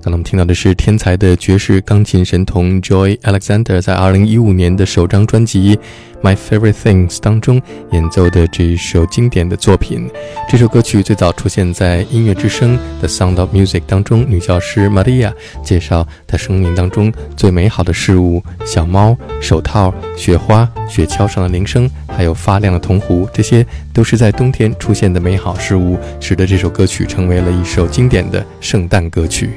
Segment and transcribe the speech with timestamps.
[0.00, 5.76] 刚才我们听到的是天才的爵士钢琴神童 Joy Alexander 在2015年的首张专辑
[6.22, 7.60] 《My Favorite Things》当中
[7.90, 10.08] 演奏的这一首经典的作品。
[10.48, 15.32] 这首歌曲最早出现在音乐之声的《Sound of Music》当中，女教师 Maria
[15.64, 29.50] 介绍她生命当中最美好的事物：小猫、手套、雪花、雪橇上的铃声，还有发亮的铜壶，这些都是在冬天出现的美好事物，使得这首歌曲成为了一首经典的圣诞歌曲。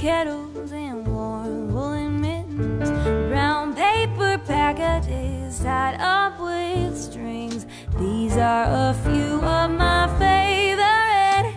[0.00, 2.90] Kettles and warm woolen mittens,
[3.28, 7.66] brown paper packages tied up with strings.
[7.98, 11.52] These are a few of my favorite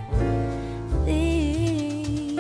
[1.06, 2.36] things.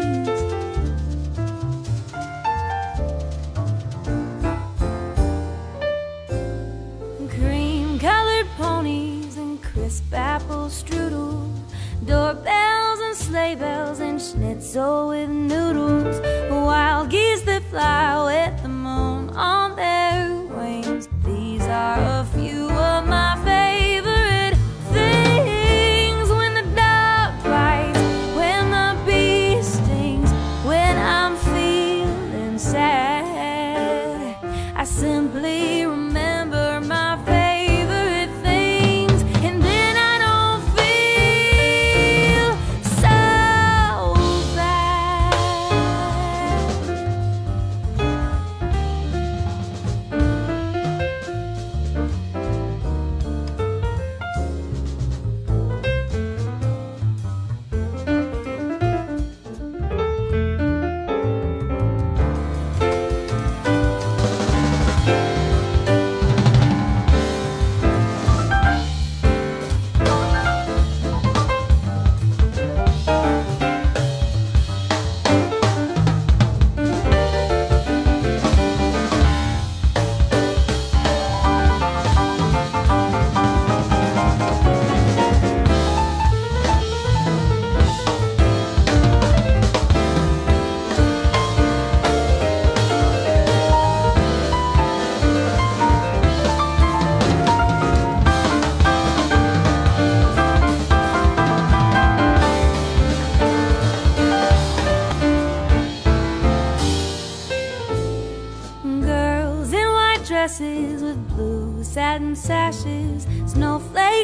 [7.33, 11.49] Cream colored ponies and crisp apple strudel,
[12.03, 15.12] doorbells and sleigh bells and schnitzel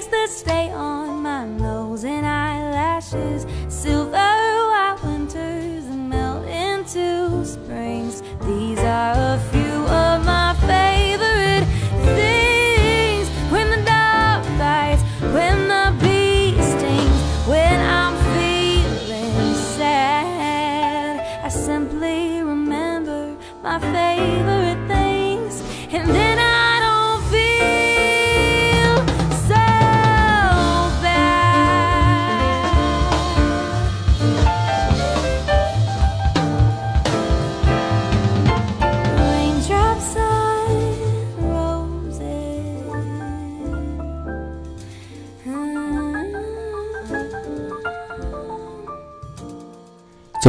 [0.02, 1.69] snowflakes that stay on my nose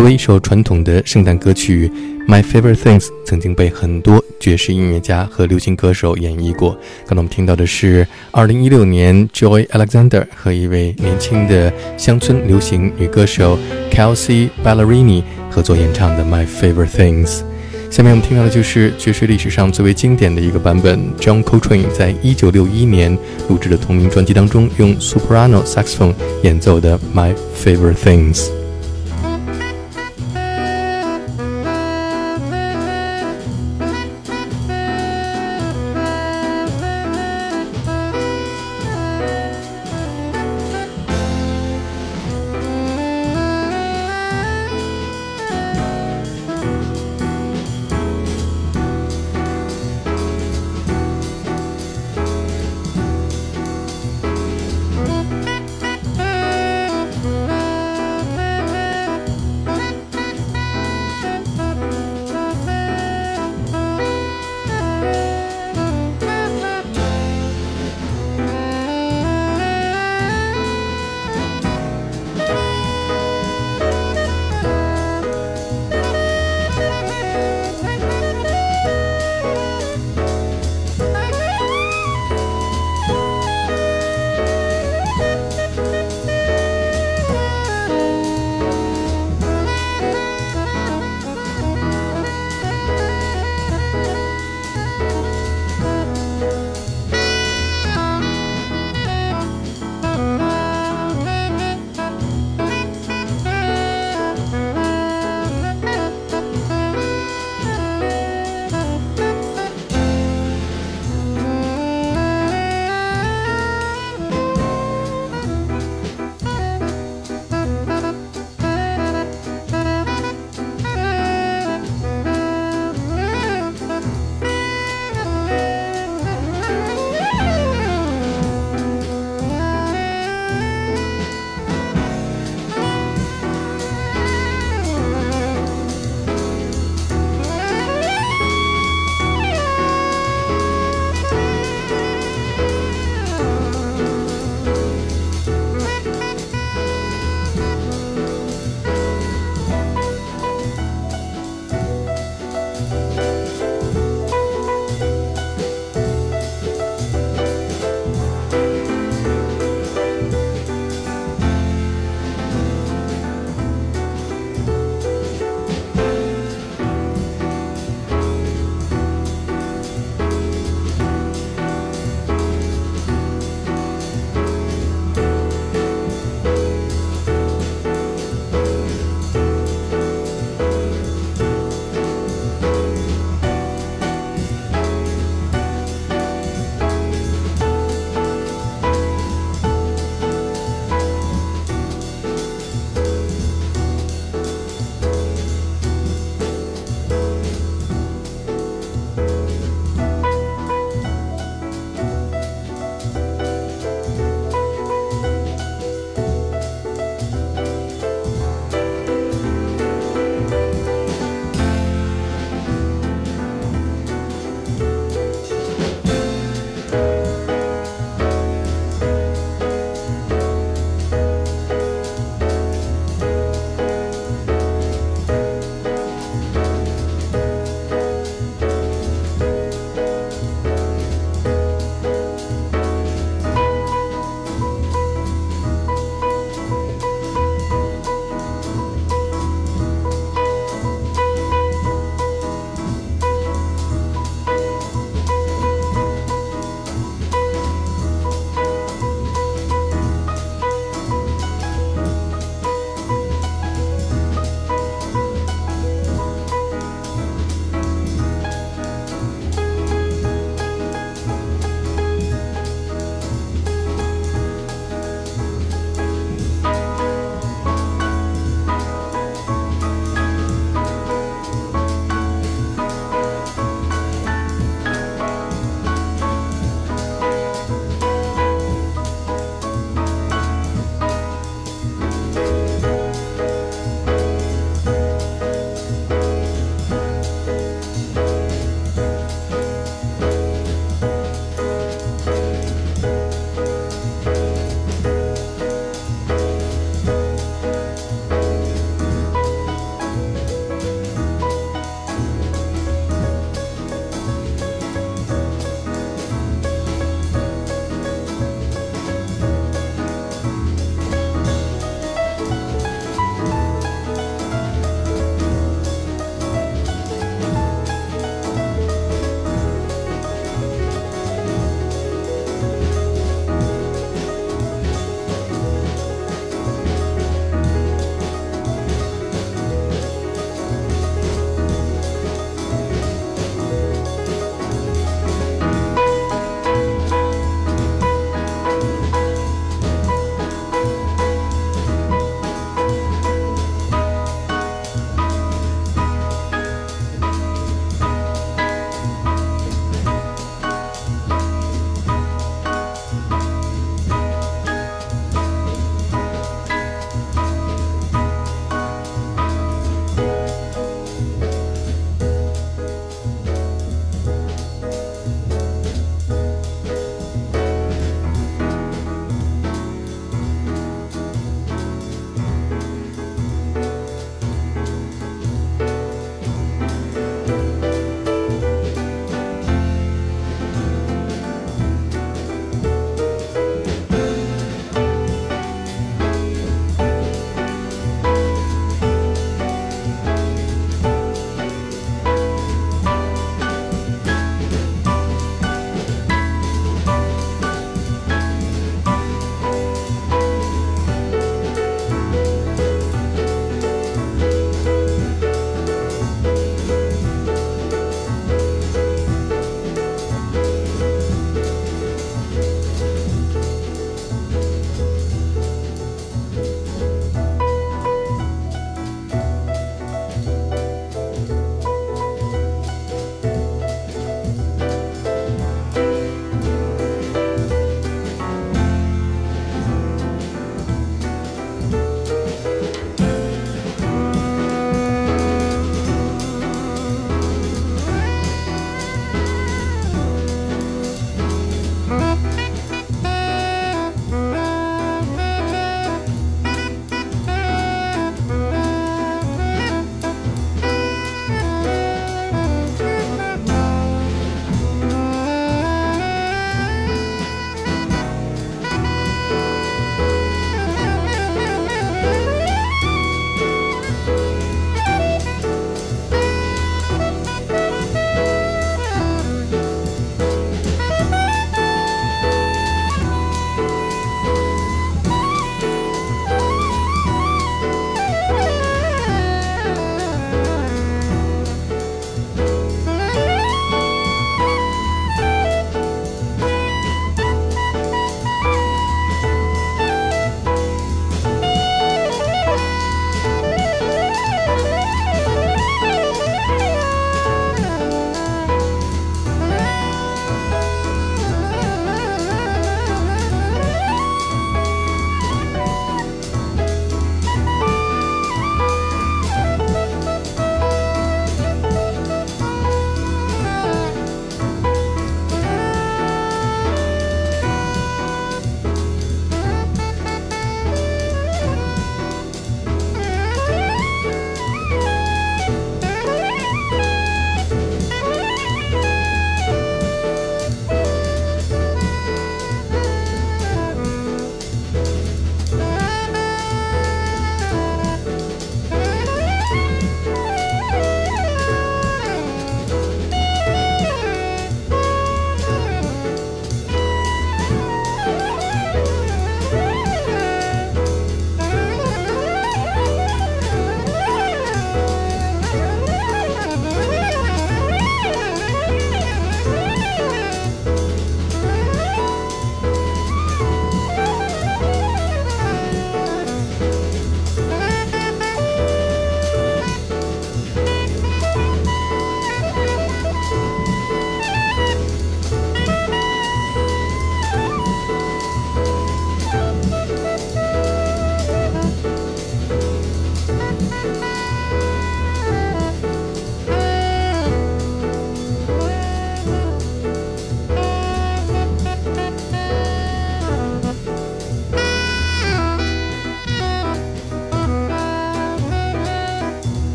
[0.00, 1.86] 作为一首传统的圣诞歌曲，
[2.26, 6.70] 《My Favorite Things》曾经被很多爵士音乐家和流行歌手演绎过。
[7.04, 13.58] 刚才我们听到的是2016年 Joy Alexander 和一位年轻的乡村流行女歌手
[13.92, 17.26] Kelsey Ballerini 合作演唱的《My Favorite Things》。
[17.90, 23.18] 下面我们听到的就是爵士历史上最为经典的一个版本，John Coltrane 在1961年
[23.50, 28.46] 录制的同名专辑当中用 soprano saxophone 演奏的《My Favorite Things》。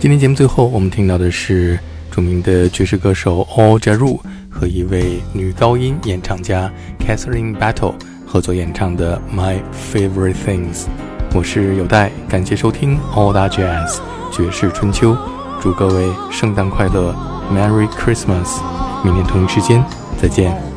[0.00, 1.78] 今天节目最后，我们听到的是
[2.10, 7.92] 著名的爵士歌手 All j a r u 和一位女高音演唱家 Catherine Battle
[8.26, 9.58] 合作演唱的《My
[9.92, 10.84] Favorite Things》。
[11.34, 13.98] 我是有代，感谢收听 All That Jazz
[14.32, 15.14] 爵士春秋，
[15.60, 17.14] 祝各位圣诞快乐
[17.52, 18.58] ，Merry Christmas！
[19.04, 19.84] 明天同一时间
[20.18, 20.69] 再见。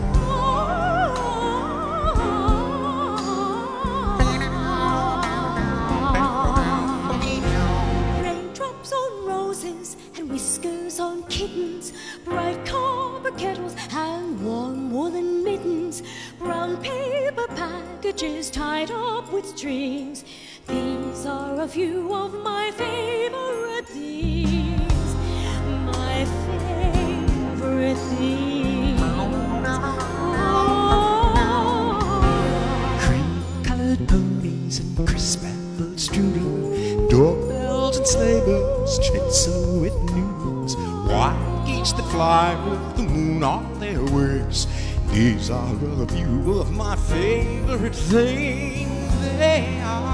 [42.53, 44.67] Fly with the moon on their wings.
[45.11, 48.89] These are a few of my favorite things.
[49.37, 50.13] They are.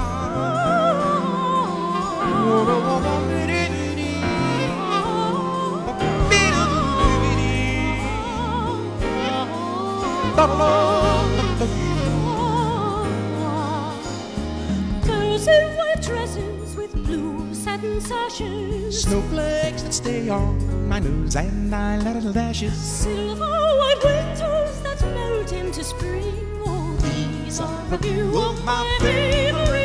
[15.06, 19.02] Girls in white dresses with blue satin sashes.
[19.02, 22.74] Snowflakes that stay on my nose and eyelid lashes.
[22.74, 23.46] Silver
[23.80, 26.34] white winters that melt into spring.
[26.66, 29.79] Oh, these are a few of my favorite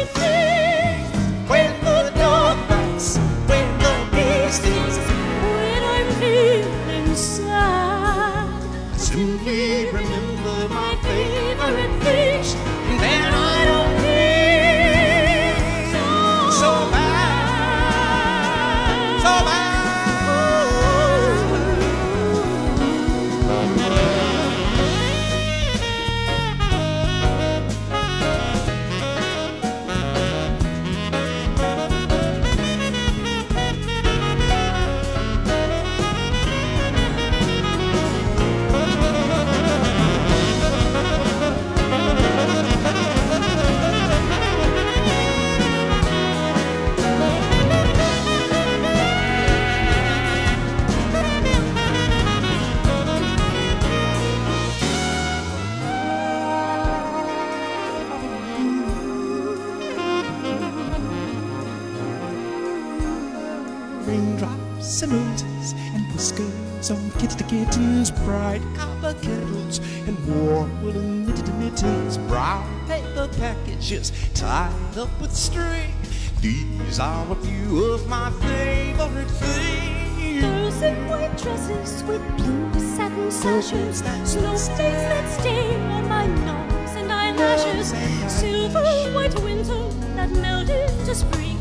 [64.96, 71.26] Raindrops and roses and whiskers on kids to kittens, bright copper kettles and warm woolen
[71.26, 75.94] knitted mittens, brown paper packages tied up with string.
[76.40, 80.42] These are a few of my favorite things.
[80.42, 83.98] Girls in white dresses with blue satin sashes.
[84.24, 87.94] Snowflakes that stay on my nose and eyelashes.
[88.32, 88.82] Silver
[89.14, 91.55] white winter that melt into spring.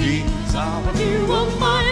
[0.00, 1.90] These are a few of my